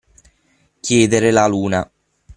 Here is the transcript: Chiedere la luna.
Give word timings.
Chiedere 0.79 1.29
la 1.29 1.45
luna. 1.45 1.87